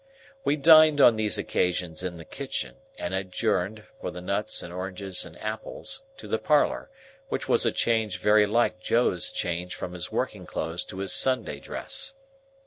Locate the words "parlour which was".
6.39-7.67